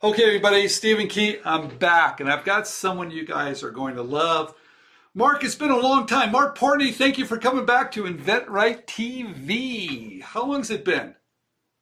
Okay, 0.00 0.26
everybody, 0.26 0.68
Stephen 0.68 1.08
Key, 1.08 1.38
I'm 1.44 1.76
back, 1.76 2.20
and 2.20 2.30
I've 2.30 2.44
got 2.44 2.68
someone 2.68 3.10
you 3.10 3.26
guys 3.26 3.64
are 3.64 3.72
going 3.72 3.96
to 3.96 4.02
love. 4.02 4.54
Marc, 5.12 5.42
it's 5.42 5.56
been 5.56 5.72
a 5.72 5.76
long 5.76 6.06
time. 6.06 6.30
Marc 6.30 6.56
Portney, 6.56 6.94
thank 6.94 7.18
you 7.18 7.24
for 7.24 7.36
coming 7.36 7.66
back 7.66 7.90
to 7.90 8.06
Invent 8.06 8.48
Right 8.48 8.86
TV. 8.86 10.22
How 10.22 10.46
long's 10.46 10.70
it 10.70 10.84
been? 10.84 11.16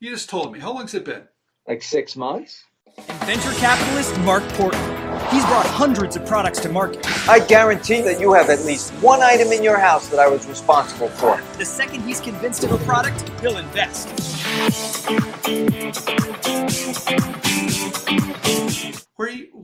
You 0.00 0.12
just 0.12 0.30
told 0.30 0.54
me. 0.54 0.60
How 0.60 0.72
long's 0.72 0.94
it 0.94 1.04
been? 1.04 1.28
Like 1.68 1.82
six 1.82 2.16
months. 2.16 2.64
And 2.96 3.18
venture 3.24 3.52
capitalist 3.58 4.18
Marc 4.20 4.44
Portney. 4.54 5.30
He's 5.30 5.44
brought 5.44 5.66
hundreds 5.66 6.16
of 6.16 6.24
products 6.24 6.60
to 6.60 6.70
market. 6.70 7.06
I 7.28 7.40
guarantee 7.40 8.00
that 8.00 8.18
you 8.18 8.32
have 8.32 8.48
at 8.48 8.60
least 8.64 8.92
one 9.02 9.20
item 9.20 9.52
in 9.52 9.62
your 9.62 9.78
house 9.78 10.08
that 10.08 10.18
I 10.18 10.26
was 10.26 10.46
responsible 10.46 11.10
for. 11.10 11.38
The 11.58 11.66
second 11.66 12.00
he's 12.00 12.20
convinced 12.20 12.64
of 12.64 12.72
a 12.72 12.78
product, 12.78 13.28
he'll 13.40 13.58
invest. 13.58 14.08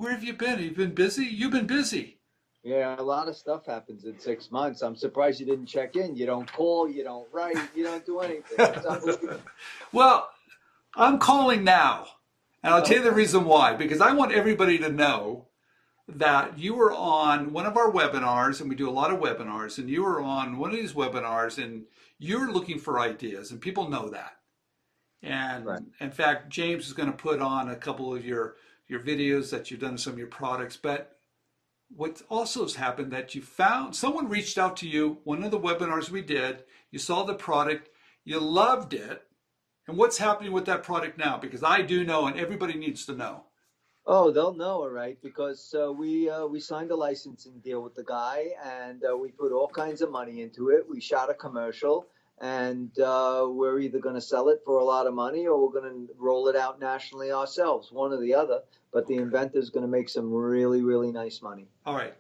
Where 0.03 0.11
have 0.11 0.25
you 0.25 0.33
been? 0.33 0.59
You've 0.59 0.75
been 0.75 0.95
busy. 0.95 1.25
You've 1.25 1.53
been 1.53 1.69
busy. 1.69 2.19
Yeah, 2.65 2.97
a 2.99 3.03
lot 3.03 3.29
of 3.29 3.37
stuff 3.37 3.67
happens 3.67 4.05
in 4.05 4.19
six 4.19 4.51
months. 4.51 4.83
I'm 4.83 4.97
surprised 4.97 5.39
you 5.39 5.47
didn't 5.47 5.67
check 5.67 5.95
in. 5.95 6.17
You 6.17 6.27
don't 6.27 6.53
call. 6.53 6.91
You 6.91 7.05
don't 7.05 7.29
write. 7.33 7.57
You 7.73 7.85
don't 7.85 8.05
do 8.05 8.19
anything. 8.19 9.39
well, 9.93 10.29
I'm 10.97 11.21
calling 11.21 11.63
now, 11.63 12.09
and 12.65 12.75
I'll 12.75 12.83
tell 12.83 12.97
you 12.97 13.05
the 13.05 13.13
reason 13.13 13.45
why. 13.45 13.75
Because 13.75 14.01
I 14.01 14.13
want 14.13 14.33
everybody 14.33 14.77
to 14.79 14.91
know 14.91 15.47
that 16.09 16.59
you 16.59 16.75
were 16.75 16.93
on 16.93 17.53
one 17.53 17.67
of 17.67 17.77
our 17.77 17.93
webinars, 17.93 18.61
and 18.61 18.69
we 18.69 18.75
do 18.75 18.91
a 18.91 18.91
lot 18.91 19.13
of 19.13 19.21
webinars, 19.21 19.79
and 19.79 19.89
you 19.89 20.03
were 20.03 20.21
on 20.21 20.59
one 20.59 20.71
of 20.71 20.77
these 20.77 20.95
webinars, 20.95 21.63
and 21.63 21.85
you're 22.19 22.51
looking 22.51 22.81
for 22.81 22.99
ideas, 22.99 23.53
and 23.53 23.61
people 23.61 23.89
know 23.89 24.09
that. 24.09 24.33
And 25.23 25.65
right. 25.65 25.83
in 26.01 26.11
fact, 26.11 26.51
James 26.51 26.89
is 26.89 26.93
going 26.93 27.09
to 27.09 27.17
put 27.17 27.41
on 27.41 27.71
a 27.71 27.77
couple 27.77 28.13
of 28.13 28.27
your 28.27 28.57
your 28.93 29.01
videos 29.01 29.51
that 29.51 29.71
you've 29.71 29.81
done 29.81 29.99
some 29.99 30.13
of 30.13 30.19
your 30.19 30.29
products. 30.29 30.77
But 30.77 31.17
what 31.89 32.23
also 32.29 32.63
has 32.63 32.75
happened 32.75 33.11
that 33.13 33.35
you 33.35 33.43
found 33.43 33.97
someone 33.97 34.29
reached 34.29 34.59
out 34.59 34.77
to 34.79 34.89
you, 34.89 35.19
one 35.25 35.43
of 35.43 35.51
the 35.51 35.59
webinars 35.59 36.11
we 36.11 36.23
did, 36.23 36.65
you 36.91 36.99
saw 36.99 37.25
the 37.25 37.35
product, 37.35 37.89
you 38.25 38.39
loved 38.39 38.93
it. 38.93 39.23
And 39.89 39.97
what's 39.97 40.19
happening 40.19 40.53
with 40.53 40.67
that 40.67 40.85
product 40.85 41.19
now? 41.19 41.39
Because 41.39 41.65
I 41.65 41.83
do 41.83 42.05
know, 42.05 42.27
and 42.27 42.39
everybody 42.39 42.75
needs 42.75 43.05
to 43.07 43.15
know. 43.15 43.45
Oh, 44.07 44.31
they'll 44.31 44.55
know, 44.55 44.83
all 44.83 44.91
right, 44.91 45.19
because 45.23 45.75
uh, 45.79 45.93
we 45.93 46.29
uh, 46.29 46.47
we 46.47 46.61
signed 46.61 46.91
a 46.91 46.97
licensing 46.97 47.61
deal 47.61 47.83
with 47.83 47.95
the 47.95 48.05
guy, 48.05 48.49
and 48.65 49.03
uh, 49.09 49.17
we 49.17 49.31
put 49.31 49.53
all 49.53 49.69
kinds 49.69 50.03
of 50.03 50.11
money 50.11 50.43
into 50.43 50.71
it. 50.71 50.85
We 50.89 51.01
shot 51.01 51.31
a 51.31 51.35
commercial, 51.35 52.07
and 52.41 52.99
uh, 52.99 53.47
we're 53.49 53.79
either 53.79 53.99
going 53.99 54.15
to 54.15 54.21
sell 54.21 54.49
it 54.49 54.61
for 54.65 54.79
a 54.79 54.85
lot 54.85 55.07
of 55.07 55.15
money 55.15 55.47
or 55.47 55.65
we're 55.65 55.81
going 55.81 56.07
to 56.07 56.15
roll 56.19 56.49
it 56.49 56.57
out 56.57 56.81
nationally 56.81 57.31
ourselves, 57.31 57.93
one 57.93 58.13
or 58.13 58.21
the 58.21 58.35
other. 58.35 58.63
But 58.93 59.07
the 59.07 59.17
inventor 59.17 59.59
is 59.59 59.71
going 59.71 59.85
to 59.85 59.91
make 59.91 60.09
some 60.09 60.33
really, 60.33 60.83
really 60.83 61.13
nice 61.13 61.41
money. 61.41 61.67
All 61.87 61.95
right. 61.95 62.15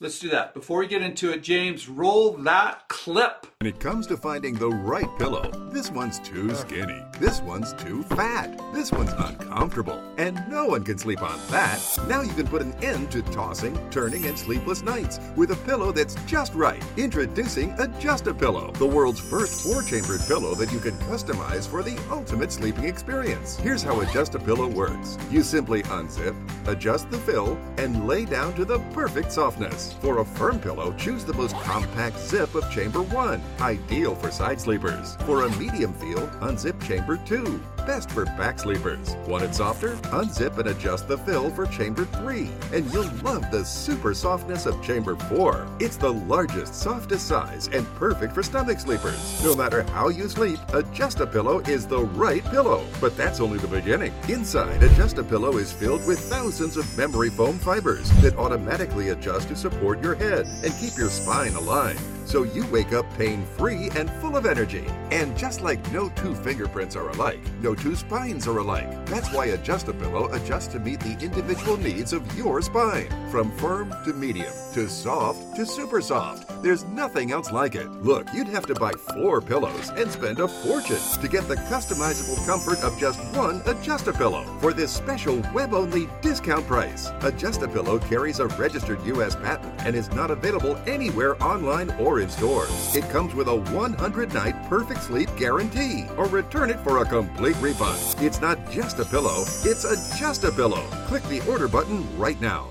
Let's 0.00 0.20
do 0.20 0.28
that. 0.28 0.54
Before 0.54 0.78
we 0.78 0.86
get 0.86 1.02
into 1.02 1.32
it, 1.32 1.42
James, 1.42 1.88
roll 1.88 2.34
that 2.44 2.86
clip. 2.86 3.48
When 3.58 3.68
it 3.68 3.80
comes 3.80 4.06
to 4.06 4.16
finding 4.16 4.54
the 4.54 4.68
right 4.68 5.08
pillow, 5.18 5.50
this 5.72 5.90
one's 5.90 6.20
too 6.20 6.54
skinny. 6.54 7.02
This 7.18 7.40
one's 7.40 7.72
too 7.72 8.04
fat. 8.04 8.56
This 8.72 8.92
one's 8.92 9.10
uncomfortable. 9.10 10.00
And 10.16 10.40
no 10.48 10.66
one 10.66 10.84
can 10.84 10.98
sleep 10.98 11.20
on 11.20 11.36
that. 11.50 11.80
Now 12.06 12.20
you 12.20 12.32
can 12.32 12.46
put 12.46 12.62
an 12.62 12.74
end 12.74 13.10
to 13.10 13.22
tossing, 13.22 13.76
turning, 13.90 14.26
and 14.26 14.38
sleepless 14.38 14.82
nights 14.82 15.18
with 15.34 15.50
a 15.50 15.56
pillow 15.66 15.90
that's 15.90 16.14
just 16.26 16.54
right. 16.54 16.84
Introducing 16.96 17.72
Adjust-A-Pillow, 17.80 18.74
the 18.74 18.86
world's 18.86 19.18
first 19.18 19.64
four-chambered 19.64 20.20
pillow 20.28 20.54
that 20.54 20.72
you 20.72 20.78
can 20.78 20.96
customize 20.98 21.66
for 21.66 21.82
the 21.82 22.00
ultimate 22.08 22.52
sleeping 22.52 22.84
experience. 22.84 23.56
Here's 23.56 23.82
how 23.82 24.00
Adjust-A-Pillow 24.02 24.68
works. 24.68 25.18
You 25.28 25.42
simply 25.42 25.82
unzip, 25.82 26.36
adjust 26.68 27.10
the 27.10 27.18
fill, 27.18 27.58
and 27.78 28.06
lay 28.06 28.24
down 28.24 28.54
to 28.54 28.64
the 28.64 28.78
perfect 28.92 29.32
softness. 29.32 29.87
For 29.94 30.18
a 30.18 30.24
firm 30.24 30.58
pillow, 30.58 30.92
choose 30.94 31.24
the 31.24 31.34
most 31.34 31.54
compact 31.56 32.18
zip 32.18 32.54
of 32.54 32.70
chamber 32.70 33.02
1, 33.02 33.42
ideal 33.60 34.14
for 34.14 34.30
side 34.30 34.60
sleepers. 34.60 35.16
For 35.26 35.44
a 35.44 35.56
medium 35.56 35.92
feel, 35.94 36.26
unzip 36.40 36.82
chamber 36.86 37.18
2, 37.26 37.60
best 37.88 38.10
for 38.10 38.26
back 38.36 38.58
sleepers. 38.58 39.16
Want 39.26 39.42
it 39.42 39.54
softer? 39.54 39.96
Unzip 40.20 40.58
and 40.58 40.68
adjust 40.68 41.08
the 41.08 41.16
fill 41.16 41.48
for 41.50 41.64
chamber 41.64 42.04
3, 42.04 42.50
and 42.74 42.92
you'll 42.92 43.10
love 43.24 43.50
the 43.50 43.64
super 43.64 44.12
softness 44.12 44.66
of 44.66 44.82
chamber 44.82 45.16
4. 45.16 45.66
It's 45.80 45.96
the 45.96 46.12
largest, 46.12 46.74
softest 46.74 47.26
size 47.26 47.68
and 47.68 47.86
perfect 47.94 48.34
for 48.34 48.42
stomach 48.42 48.78
sleepers. 48.78 49.42
No 49.42 49.56
matter 49.56 49.84
how 49.84 50.10
you 50.10 50.28
sleep, 50.28 50.58
Adjust-A-Pillow 50.74 51.60
is 51.60 51.86
the 51.86 52.04
right 52.24 52.44
pillow. 52.44 52.84
But 53.00 53.16
that's 53.16 53.40
only 53.40 53.58
the 53.58 53.68
beginning. 53.68 54.12
Inside, 54.28 54.82
Adjust-A-Pillow 54.82 55.56
is 55.56 55.72
filled 55.72 56.06
with 56.06 56.18
thousands 56.18 56.76
of 56.76 56.98
memory 56.98 57.30
foam 57.30 57.58
fibers 57.58 58.10
that 58.20 58.36
automatically 58.36 59.08
adjust 59.08 59.48
to 59.48 59.56
support 59.56 60.02
your 60.02 60.14
head 60.14 60.44
and 60.62 60.74
keep 60.78 60.94
your 60.98 61.08
spine 61.08 61.54
aligned 61.54 62.17
so 62.28 62.42
you 62.42 62.66
wake 62.66 62.92
up 62.92 63.06
pain 63.16 63.42
free 63.56 63.88
and 63.96 64.10
full 64.20 64.36
of 64.36 64.44
energy. 64.44 64.84
And 65.10 65.36
just 65.36 65.62
like 65.62 65.80
no 65.92 66.10
two 66.10 66.34
fingerprints 66.34 66.94
are 66.94 67.08
alike, 67.08 67.40
no 67.62 67.74
two 67.74 67.96
spines 67.96 68.46
are 68.46 68.58
alike. 68.58 69.06
That's 69.06 69.32
why 69.32 69.46
Adjust-A-Pillow 69.46 70.32
adjusts 70.32 70.68
to 70.68 70.78
meet 70.78 71.00
the 71.00 71.16
individual 71.24 71.78
needs 71.78 72.12
of 72.12 72.22
your 72.36 72.60
spine. 72.60 73.08
From 73.30 73.50
firm 73.56 73.94
to 74.04 74.12
medium, 74.12 74.52
to 74.74 74.88
soft 74.88 75.56
to 75.56 75.64
super 75.64 76.02
soft. 76.02 76.62
There's 76.62 76.84
nothing 76.84 77.32
else 77.32 77.50
like 77.50 77.74
it. 77.74 77.88
Look, 78.02 78.26
you'd 78.34 78.48
have 78.48 78.66
to 78.66 78.74
buy 78.74 78.92
four 79.14 79.40
pillows 79.40 79.90
and 79.90 80.10
spend 80.10 80.40
a 80.40 80.48
fortune 80.48 80.98
to 81.20 81.28
get 81.28 81.48
the 81.48 81.56
customizable 81.56 82.44
comfort 82.46 82.84
of 82.84 82.98
just 82.98 83.18
one 83.36 83.62
Adjust-A-Pillow 83.64 84.44
for 84.60 84.74
this 84.74 84.92
special 84.92 85.40
web-only 85.54 86.08
discount 86.20 86.66
price. 86.66 87.10
Adjust-A-Pillow 87.22 88.00
carries 88.00 88.40
a 88.40 88.48
registered 88.48 89.02
U.S. 89.06 89.34
patent 89.34 89.72
and 89.86 89.96
is 89.96 90.10
not 90.12 90.30
available 90.30 90.76
anywhere 90.86 91.42
online 91.42 91.90
or 91.92 92.17
in 92.20 92.28
stores. 92.28 92.94
It 92.94 93.08
comes 93.10 93.34
with 93.34 93.48
a 93.48 93.56
100 93.56 94.34
night 94.34 94.68
perfect 94.68 95.02
sleep 95.02 95.28
guarantee 95.36 96.06
or 96.16 96.26
return 96.26 96.70
it 96.70 96.80
for 96.80 96.98
a 96.98 97.04
complete 97.04 97.56
refund. 97.60 97.98
It's 98.24 98.40
not 98.40 98.70
just 98.70 98.98
a 98.98 99.04
pillow, 99.04 99.42
it's 99.64 99.84
a 99.84 100.18
just 100.18 100.44
a 100.44 100.52
pillow. 100.52 100.82
Click 101.06 101.22
the 101.24 101.40
order 101.48 101.68
button 101.68 102.06
right 102.18 102.40
now. 102.40 102.68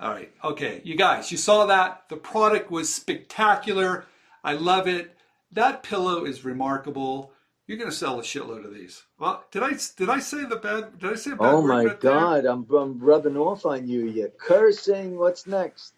All 0.00 0.10
right, 0.10 0.30
okay, 0.42 0.80
you 0.84 0.96
guys, 0.96 1.30
you 1.30 1.38
saw 1.38 1.66
that. 1.66 2.08
The 2.08 2.16
product 2.16 2.70
was 2.70 2.92
spectacular. 2.92 4.04
I 4.42 4.54
love 4.54 4.86
it. 4.86 5.16
That 5.52 5.82
pillow 5.82 6.24
is 6.24 6.44
remarkable. 6.44 7.32
You're 7.66 7.78
going 7.78 7.90
to 7.90 7.96
sell 7.96 8.18
a 8.18 8.22
shitload 8.22 8.66
of 8.66 8.74
these. 8.74 9.04
Well, 9.18 9.44
did 9.50 9.62
I 9.62 9.72
did 9.96 10.10
I 10.10 10.18
say 10.18 10.44
the 10.44 10.56
bad? 10.56 10.98
Did 10.98 11.12
I 11.12 11.14
say 11.14 11.30
a 11.30 11.36
bad 11.36 11.54
Oh 11.54 11.62
my 11.62 11.84
right 11.84 12.00
God! 12.00 12.44
I'm, 12.44 12.66
I'm 12.70 12.98
rubbing 12.98 13.38
off 13.38 13.64
on 13.64 13.88
you. 13.88 14.04
You're 14.06 14.28
cursing. 14.28 15.16
What's 15.16 15.46
next? 15.46 15.93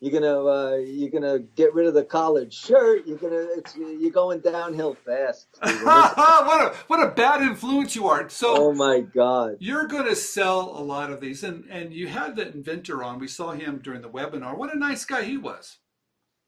You're 0.00 0.12
gonna 0.12 0.44
uh, 0.44 0.76
you're 0.76 1.10
gonna 1.10 1.40
get 1.40 1.74
rid 1.74 1.88
of 1.88 1.94
the 1.94 2.04
collared 2.04 2.52
shirt. 2.52 3.04
You're 3.04 3.18
gonna 3.18 3.48
it's, 3.56 3.76
you're 3.76 4.12
going 4.12 4.38
downhill 4.38 4.94
fast. 4.94 5.48
what 5.60 5.76
a 5.76 6.76
what 6.86 7.02
a 7.02 7.10
bad 7.10 7.42
influence 7.42 7.96
you 7.96 8.06
are. 8.06 8.28
So 8.28 8.68
oh 8.68 8.72
my 8.72 9.00
god, 9.00 9.56
you're 9.58 9.88
gonna 9.88 10.14
sell 10.14 10.78
a 10.78 10.82
lot 10.82 11.10
of 11.10 11.20
these, 11.20 11.42
and 11.42 11.64
and 11.68 11.92
you 11.92 12.06
had 12.06 12.36
the 12.36 12.48
inventor 12.48 13.02
on. 13.02 13.18
We 13.18 13.26
saw 13.26 13.50
him 13.50 13.80
during 13.82 14.02
the 14.02 14.08
webinar. 14.08 14.56
What 14.56 14.72
a 14.72 14.78
nice 14.78 15.04
guy 15.04 15.24
he 15.24 15.36
was. 15.36 15.78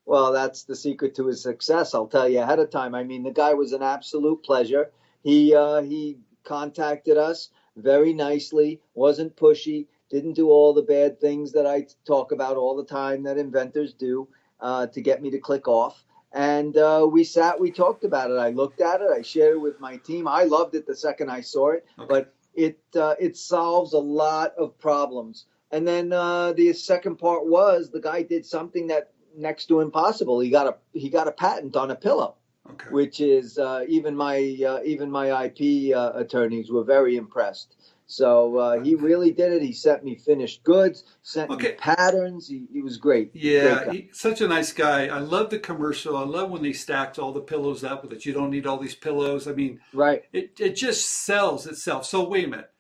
Well, 0.06 0.33
that's 0.33 0.62
the 0.62 0.77
secret 0.77 1.16
to 1.16 1.27
his 1.27 1.43
success. 1.43 1.93
I'll 1.93 2.06
tell 2.06 2.28
you 2.28 2.41
ahead 2.41 2.60
of 2.60 2.71
time. 2.71 2.94
I 2.94 3.03
mean, 3.03 3.25
the 3.25 3.33
guy 3.33 3.55
was 3.55 3.72
an 3.72 3.83
absolute 3.83 4.44
pleasure. 4.44 4.93
He 5.25 5.56
uh, 5.56 5.83
he 5.83 6.19
contacted 6.44 7.16
us 7.16 7.50
very 7.77 8.12
nicely, 8.12 8.81
wasn't 8.94 9.37
pushy 9.37 9.87
didn't 10.10 10.34
do 10.34 10.50
all 10.50 10.75
the 10.75 10.82
bad 10.82 11.21
things 11.21 11.53
that 11.53 11.66
I 11.66 11.87
talk 12.04 12.32
about 12.32 12.56
all 12.56 12.76
the 12.76 12.84
time 12.84 13.22
that 13.22 13.38
inventors 13.38 13.94
do 13.94 14.28
uh, 14.60 14.88
to 14.88 15.00
get 15.00 15.22
me 15.22 15.31
to 15.31 15.38
click 15.38 15.69
off. 15.69 16.04
And 16.32 16.76
uh, 16.76 17.09
we 17.10 17.25
sat, 17.25 17.59
we 17.59 17.71
talked 17.71 18.04
about 18.04 18.31
it. 18.31 18.34
I 18.34 18.50
looked 18.50 18.81
at 18.81 19.00
it, 19.00 19.09
I 19.10 19.22
shared 19.22 19.56
it 19.56 19.60
with 19.60 19.81
my 19.81 19.97
team. 19.97 20.28
I 20.28 20.44
loved 20.44 20.75
it 20.75 20.87
the 20.87 20.94
second 20.94 21.31
I 21.31 21.41
saw 21.41 21.71
it, 21.71 21.87
okay. 21.98 22.06
but 22.09 22.34
it 22.54 22.78
uh, 22.95 23.15
it 23.18 23.36
solves 23.36 23.92
a 23.95 23.98
lot 23.98 24.54
of 24.57 24.78
problems. 24.78 25.47
And 25.72 25.86
then 25.86 26.13
uh, 26.13 26.53
the 26.53 26.72
second 26.72 27.16
part 27.16 27.47
was 27.47 27.91
the 27.91 28.01
guy 28.01 28.22
did 28.22 28.45
something 28.45 28.86
that 28.89 29.13
next 29.36 29.66
to 29.66 29.80
impossible. 29.80 30.41
He 30.41 30.51
got 30.51 30.66
a 30.66 30.77
he 30.92 31.09
got 31.09 31.28
a 31.28 31.33
patent 31.33 31.77
on 31.77 31.91
a 31.91 31.97
pillow. 31.97 32.34
Okay. 32.68 32.91
Which 32.91 33.21
is 33.21 33.59
uh, 33.59 33.84
even 33.89 34.16
my 34.16 34.36
uh, 34.65 34.80
even 34.84 35.10
my 35.10 35.47
IP 35.47 35.97
attorneys 35.97 36.71
were 36.71 36.84
very 36.84 37.16
impressed. 37.16 37.77
So 38.10 38.57
uh, 38.57 38.83
he 38.83 38.97
really 38.97 39.30
did 39.30 39.53
it. 39.53 39.62
He 39.62 39.72
sent 39.72 40.03
me 40.03 40.16
finished 40.16 40.65
goods, 40.65 41.04
sent 41.22 41.48
okay. 41.48 41.68
me 41.68 41.74
patterns. 41.74 42.48
He, 42.48 42.66
he 42.72 42.83
was 42.83 42.97
great. 42.97 43.30
Yeah, 43.34 43.84
great 43.84 43.92
he, 43.92 44.09
such 44.12 44.41
a 44.41 44.48
nice 44.48 44.72
guy. 44.72 45.07
I 45.07 45.21
love 45.21 45.48
the 45.48 45.60
commercial. 45.60 46.16
I 46.16 46.24
love 46.24 46.51
when 46.51 46.60
they 46.60 46.72
stacked 46.72 47.21
all 47.21 47.33
the 47.33 47.41
pillows 47.41 47.84
up 47.84 48.10
that 48.10 48.27
you 48.27 48.33
don't 48.33 48.51
need 48.51 48.66
all 48.66 48.78
these 48.78 48.97
pillows. 48.97 49.47
I 49.47 49.53
mean, 49.53 49.78
right? 49.92 50.24
It 50.33 50.59
it 50.59 50.74
just 50.74 51.07
sells 51.24 51.68
itself. 51.68 52.04
So 52.04 52.28
wait 52.28 52.47
a 52.47 52.48
minute. 52.48 52.72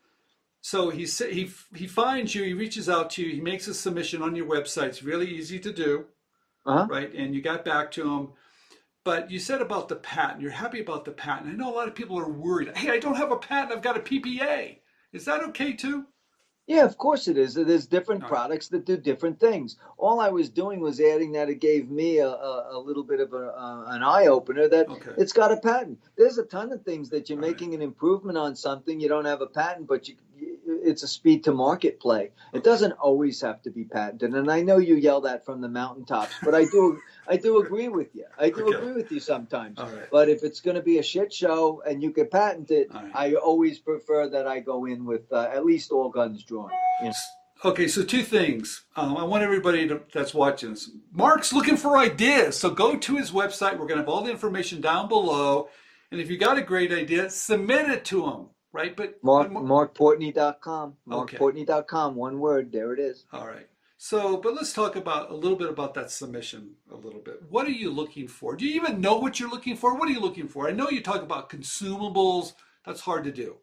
So 0.62 0.90
he 0.90 1.04
he 1.04 1.52
he 1.76 1.86
finds 1.86 2.34
you. 2.34 2.42
He 2.42 2.52
reaches 2.52 2.88
out 2.88 3.10
to 3.10 3.22
you. 3.22 3.32
He 3.32 3.40
makes 3.40 3.68
a 3.68 3.74
submission 3.74 4.22
on 4.22 4.34
your 4.34 4.46
website. 4.46 4.88
It's 4.88 5.04
really 5.04 5.28
easy 5.28 5.60
to 5.60 5.72
do, 5.72 6.06
uh-huh. 6.66 6.88
right? 6.90 7.14
And 7.14 7.36
you 7.36 7.40
got 7.40 7.64
back 7.64 7.92
to 7.92 8.02
him. 8.02 8.28
But 9.04 9.30
you 9.30 9.38
said 9.38 9.62
about 9.62 9.88
the 9.88 9.96
patent. 9.96 10.42
You're 10.42 10.50
happy 10.50 10.80
about 10.80 11.04
the 11.04 11.12
patent. 11.12 11.50
I 11.50 11.52
know 11.52 11.72
a 11.72 11.76
lot 11.76 11.86
of 11.86 11.94
people 11.94 12.18
are 12.18 12.28
worried. 12.28 12.76
Hey, 12.76 12.90
I 12.90 12.98
don't 12.98 13.14
have 13.14 13.30
a 13.30 13.36
patent. 13.36 13.72
I've 13.72 13.80
got 13.80 13.96
a 13.96 14.00
PPA. 14.00 14.79
Is 15.12 15.24
that 15.24 15.42
okay 15.42 15.72
too? 15.72 16.06
Yeah, 16.66 16.84
of 16.84 16.96
course 16.96 17.26
it 17.26 17.36
is. 17.36 17.54
There's 17.54 17.88
different 17.88 18.28
products 18.28 18.68
that 18.68 18.84
do 18.84 18.96
different 18.96 19.40
things. 19.40 19.76
All 19.98 20.20
I 20.20 20.28
was 20.28 20.48
doing 20.50 20.78
was 20.78 21.00
adding 21.00 21.32
that 21.32 21.48
it 21.48 21.56
gave 21.60 21.90
me 21.90 22.18
a, 22.18 22.28
a, 22.28 22.78
a 22.78 22.78
little 22.78 23.02
bit 23.02 23.18
of 23.18 23.32
a, 23.32 23.48
uh, 23.48 23.86
an 23.88 24.04
eye 24.04 24.26
opener 24.26 24.68
that 24.68 24.88
Okay. 24.88 25.10
it's 25.18 25.32
got 25.32 25.50
a 25.50 25.56
patent. 25.56 25.98
There's 26.16 26.38
a 26.38 26.44
ton 26.44 26.70
of 26.70 26.84
things 26.84 27.10
that 27.10 27.28
you're 27.28 27.38
All 27.38 27.42
right. 27.42 27.50
making 27.50 27.74
an 27.74 27.82
improvement 27.82 28.38
on 28.38 28.54
something. 28.54 29.00
You 29.00 29.08
don't 29.08 29.24
have 29.24 29.40
a 29.40 29.48
patent, 29.48 29.88
but 29.88 30.08
you, 30.08 30.14
it's 30.82 31.02
a 31.02 31.08
speed 31.08 31.44
to 31.44 31.52
market 31.52 32.00
play. 32.00 32.30
It 32.52 32.64
doesn't 32.64 32.92
always 32.92 33.40
have 33.40 33.62
to 33.62 33.70
be 33.70 33.84
patented. 33.84 34.34
And 34.34 34.50
I 34.50 34.62
know 34.62 34.78
you 34.78 34.96
yell 34.96 35.20
that 35.22 35.44
from 35.44 35.60
the 35.60 35.68
mountaintops, 35.68 36.34
but 36.44 36.54
I 36.54 36.64
do 36.64 37.00
I 37.28 37.36
do 37.36 37.60
agree 37.60 37.88
with 37.88 38.14
you. 38.14 38.24
I 38.38 38.50
do 38.50 38.66
Okay. 38.66 38.76
agree 38.76 38.92
with 38.92 39.12
you 39.12 39.20
sometimes. 39.20 39.78
Right. 39.78 40.10
But 40.10 40.28
if 40.28 40.42
it's 40.42 40.60
going 40.60 40.76
to 40.76 40.82
be 40.82 40.98
a 40.98 41.02
shit 41.02 41.32
show 41.32 41.82
and 41.86 42.02
you 42.02 42.10
can 42.10 42.28
patent 42.28 42.70
it, 42.70 42.88
right. 42.92 43.10
I 43.14 43.34
always 43.34 43.78
prefer 43.78 44.28
that 44.30 44.46
I 44.46 44.60
go 44.60 44.86
in 44.86 45.04
with 45.04 45.32
uh, 45.32 45.48
at 45.52 45.64
least 45.64 45.92
all 45.92 46.08
guns 46.10 46.42
drawn. 46.44 46.70
You 47.02 47.08
know? 47.08 47.12
Okay, 47.62 47.88
so 47.88 48.02
two 48.02 48.22
things. 48.22 48.84
Um, 48.96 49.18
I 49.18 49.24
want 49.24 49.42
everybody 49.42 49.86
to, 49.88 50.00
that's 50.14 50.32
watching 50.32 50.70
this. 50.70 50.90
Marc's 51.12 51.52
looking 51.52 51.76
for 51.76 51.98
ideas, 51.98 52.56
so 52.56 52.70
go 52.70 52.96
to 52.96 53.16
his 53.16 53.32
website. 53.32 53.72
We're 53.72 53.86
going 53.86 53.98
to 53.98 54.04
have 54.04 54.08
all 54.08 54.22
the 54.22 54.30
information 54.30 54.80
down 54.80 55.08
below, 55.08 55.68
and 56.10 56.20
if 56.22 56.30
you 56.30 56.38
got 56.38 56.56
a 56.56 56.62
great 56.62 56.90
idea, 56.90 57.28
submit 57.28 57.90
it 57.90 58.04
to 58.06 58.24
him. 58.26 58.46
Right, 58.72 58.96
but 58.96 59.18
Marc, 59.22 59.52
but- 59.52 59.62
MarcPortney.com. 59.62 60.94
Okay. 61.10 61.36
MarcPortney.com. 61.38 62.14
One 62.14 62.38
word. 62.38 62.70
There 62.72 62.92
it 62.92 63.00
is. 63.00 63.24
All 63.32 63.46
right. 63.46 63.66
So, 64.02 64.38
but 64.38 64.54
let's 64.54 64.72
talk 64.72 64.96
about 64.96 65.30
a 65.30 65.34
little 65.34 65.58
bit 65.58 65.68
about 65.68 65.92
that 65.94 66.10
submission 66.10 66.70
a 66.90 66.96
little 66.96 67.20
bit. 67.20 67.42
What 67.50 67.66
are 67.66 67.72
you 67.72 67.90
looking 67.90 68.28
for? 68.28 68.56
Do 68.56 68.64
you 68.64 68.74
even 68.76 69.00
know 69.00 69.18
what 69.18 69.38
you're 69.38 69.50
looking 69.50 69.76
for? 69.76 69.94
What 69.94 70.08
are 70.08 70.12
you 70.12 70.20
looking 70.20 70.48
for? 70.48 70.66
I 70.66 70.72
know 70.72 70.88
you 70.88 71.02
talk 71.02 71.22
about 71.22 71.50
consumables. 71.50 72.54
That's 72.86 73.02
hard 73.02 73.24
to 73.24 73.32
do. 73.32 73.56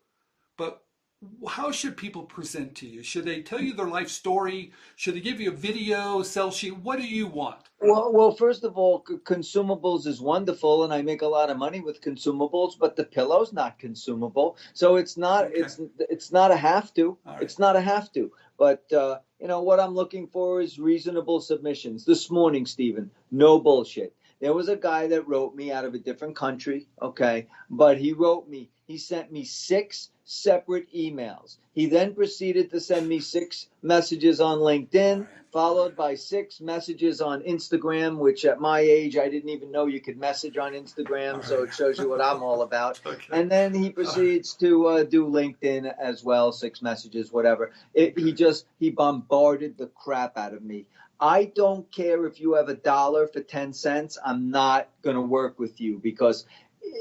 How 1.48 1.72
should 1.72 1.98
people 1.98 2.24
present 2.24 2.76
to 2.76 2.88
you? 2.88 3.02
Should 3.02 3.26
they 3.26 3.42
tell 3.42 3.60
you 3.60 3.74
their 3.74 3.88
life 3.88 4.10
story? 4.10 4.72
Should 4.96 5.16
they 5.16 5.20
give 5.20 5.42
you 5.42 5.52
a 5.52 5.56
video, 5.56 6.22
sell 6.22 6.52
sheet? 6.52 6.78
What 6.78 7.00
do 7.00 7.08
you 7.08 7.26
want? 7.26 7.70
Well, 7.82 8.14
well, 8.14 8.32
first 8.32 8.64
of 8.64 8.78
all, 8.78 9.04
consumables 9.04 10.06
is 10.06 10.22
wonderful, 10.22 10.84
and 10.84 10.94
I 10.94 11.02
make 11.02 11.24
a 11.24 11.28
lot 11.28 11.50
of 11.50 11.58
money 11.58 11.80
with 11.80 12.02
consumables. 12.02 12.78
But 12.78 12.96
the 12.96 13.04
pillow's 13.04 13.52
not 13.52 13.80
consumable, 13.80 14.58
so 14.74 14.98
it's 14.98 15.18
not. 15.18 15.46
Okay. 15.46 15.62
It's 15.62 15.82
it's 15.98 16.32
not 16.32 16.52
a 16.52 16.56
have 16.56 16.94
to. 16.94 17.18
Right. 17.26 17.42
It's 17.42 17.58
not 17.58 17.76
a 17.76 17.82
have 17.82 18.12
to. 18.12 18.32
But 18.60 18.92
uh, 18.94 19.20
you 19.40 19.48
know 19.48 19.64
what 19.64 19.80
I'm 19.80 19.96
looking 19.96 20.28
for 20.28 20.62
is 20.62 20.78
reasonable 20.78 21.42
submissions. 21.42 22.06
This 22.06 22.30
morning, 22.30 22.68
Stephen, 22.68 23.10
no 23.32 23.60
bullshit. 23.60 24.14
There 24.40 24.54
was 24.54 24.70
a 24.70 24.76
guy 24.76 25.08
that 25.08 25.28
wrote 25.28 25.56
me 25.56 25.72
out 25.72 25.86
of 25.86 25.96
a 25.96 26.00
different 26.00 26.36
country, 26.36 26.88
okay, 27.02 27.48
but 27.72 27.98
he 27.98 28.14
wrote 28.14 28.48
me. 28.48 28.70
He 28.86 29.00
sent 29.00 29.32
me 29.32 29.44
six 29.44 30.12
separate 30.28 30.94
emails. 30.94 31.56
He 31.74 31.86
then 31.86 32.14
proceeded 32.14 32.70
to 32.72 32.82
send 32.82 33.08
me 33.08 33.22
six 33.22 33.68
messages 33.82 34.42
on 34.42 34.58
LinkedIn, 34.60 35.26
followed 35.54 35.96
by 35.96 36.16
six 36.16 36.60
messages 36.60 37.22
on 37.22 37.44
Instagram, 37.44 38.18
which 38.18 38.44
at 38.44 38.60
my 38.60 38.82
age 38.82 39.16
I 39.16 39.30
didn't 39.30 39.50
even 39.50 39.72
know 39.72 39.86
you 39.86 40.02
could 40.02 40.18
message 40.18 40.58
on 40.58 40.74
Instagram, 40.74 41.46
so 41.46 41.64
it 41.64 41.74
shows 41.74 41.98
you 41.98 42.10
what 42.10 42.22
I'm 42.22 42.44
all 42.44 42.62
about. 42.62 43.00
Okay. 43.08 43.24
And 43.32 43.50
then 43.50 43.74
he 43.74 43.90
proceeds 43.90 44.54
to 44.56 44.88
uh, 44.88 45.04
do 45.04 45.28
LinkedIn 45.28 45.94
as 45.98 46.24
well, 46.26 46.52
six 46.52 46.82
messages, 46.82 47.32
whatever. 47.32 47.72
It, 47.94 48.20
he 48.20 48.34
just 48.34 48.66
he 48.80 48.90
bombarded 48.90 49.78
the 49.78 49.88
crap 49.88 50.38
out 50.38 50.54
of 50.54 50.62
me. 50.62 50.86
I 51.20 51.46
don't 51.46 51.90
care 51.92 52.26
if 52.26 52.42
you 52.42 52.56
have 52.56 52.68
a 52.68 52.74
dollar 52.76 53.28
for 53.28 53.40
ten 53.40 53.72
cents. 53.72 54.18
I'm 54.24 54.52
not 54.52 54.90
going 55.04 55.16
to 55.16 55.22
work 55.22 55.58
with 55.58 55.80
you 55.80 56.00
because 56.00 56.46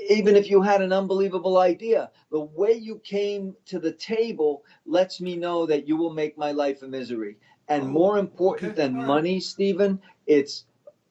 even 0.08 0.36
if 0.36 0.50
you 0.50 0.62
had 0.62 0.82
an 0.82 0.92
unbelievable 0.92 1.58
idea, 1.58 2.10
the 2.30 2.40
way 2.40 2.72
you 2.72 2.98
came 3.00 3.54
to 3.66 3.78
the 3.78 3.92
table 3.92 4.64
lets 4.84 5.20
me 5.20 5.36
know 5.36 5.66
that 5.66 5.86
you 5.88 5.96
will 5.96 6.12
make 6.12 6.36
my 6.38 6.52
life 6.52 6.82
a 6.82 6.88
misery. 6.88 7.36
And 7.68 7.84
Oh, 7.84 7.88
more 7.88 8.18
important 8.18 8.72
okay. 8.72 8.82
than 8.82 8.94
money, 9.06 9.40
Stephen, 9.40 10.00
it's 10.26 10.64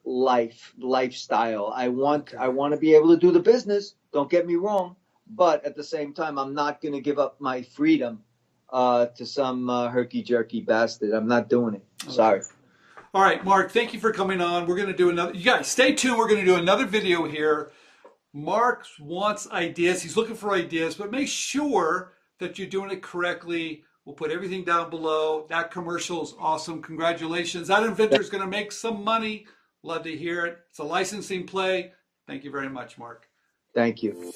life, 0.06 0.74
lifestyle. 0.77 1.74
I 1.75 1.89
want 1.89 2.30
Okay. 2.30 2.38
I 2.38 2.48
want 2.48 2.74
to 2.74 2.80
be 2.80 2.95
able 2.95 3.10
to 3.10 3.18
do 3.18 3.31
the 3.31 3.39
business. 3.39 3.95
Don't 4.13 4.30
get 4.30 4.48
me 4.48 4.56
wrong, 4.56 4.95
but 5.27 5.66
at 5.66 5.75
the 5.75 5.83
same 5.83 6.13
time, 6.13 6.38
I'm 6.38 6.54
not 6.54 6.81
going 6.81 6.94
to 6.94 7.01
give 7.01 7.19
up 7.19 7.39
my 7.42 7.62
freedom 7.62 8.24
uh, 8.72 9.07
to 9.07 9.25
some 9.25 9.69
uh, 9.69 9.89
herky 9.89 10.22
jerky 10.24 10.62
bastard. 10.62 11.13
I'm 11.13 11.27
not 11.27 11.50
doing 11.50 11.75
it. 11.75 11.83
Sorry. 12.10 12.42
All 13.13 13.22
right, 13.22 13.44
Marc, 13.45 13.72
thank 13.72 13.94
you 13.94 14.00
for 14.00 14.12
coming 14.12 14.42
on. 14.42 14.66
We're 14.68 14.75
going 14.75 14.88
to 14.89 14.94
do 14.95 15.10
another. 15.10 15.33
You 15.33 15.44
guys, 15.44 15.68
stay 15.68 15.94
tuned. 15.94 16.18
We're 16.18 16.27
going 16.27 16.42
to 16.42 16.45
do 16.45 16.56
another 16.56 16.86
video 16.86 17.24
here. 17.25 17.72
Marx 18.36 19.00
wants 19.00 19.50
ideas. 19.50 20.04
He's 20.04 20.18
looking 20.18 20.36
for 20.36 20.54
ideas, 20.54 20.96
but 20.96 21.10
make 21.10 21.30
sure 21.30 22.12
that 22.40 22.60
you're 22.60 22.68
doing 22.68 22.92
it 22.92 23.02
correctly. 23.02 23.84
We'll 24.04 24.14
put 24.14 24.30
everything 24.30 24.66
down 24.66 24.90
below. 24.90 25.46
That 25.48 25.72
commercial 25.72 26.22
is 26.22 26.34
awesome. 26.38 26.82
Congratulations. 26.82 27.70
That 27.70 27.84
inventor 27.84 28.20
is 28.20 28.30
going 28.30 28.44
to 28.44 28.50
make 28.50 28.74
some 28.74 29.06
money. 29.06 29.48
Love 29.84 30.04
to 30.04 30.16
hear 30.16 30.46
it. 30.46 30.58
It's 30.70 30.80
a 30.80 30.84
licensing 30.84 31.48
play. 31.48 31.94
Thank 32.28 32.44
you 32.44 32.52
very 32.52 32.68
much, 32.68 32.98
Marc. 32.98 33.30
Thank 33.74 34.04
you. 34.04 34.34